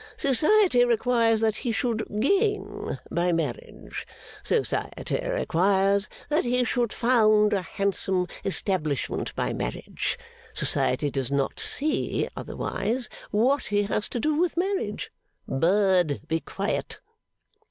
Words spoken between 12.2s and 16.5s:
otherwise, what he has to do with marriage. Bird, be